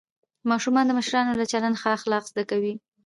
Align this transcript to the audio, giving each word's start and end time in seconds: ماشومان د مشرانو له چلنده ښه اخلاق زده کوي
ماشومان 0.49 0.85
د 0.87 0.91
مشرانو 0.99 1.37
له 1.39 1.45
چلنده 1.51 1.79
ښه 1.81 1.89
اخلاق 1.97 2.23
زده 2.31 2.43
کوي 2.49 2.73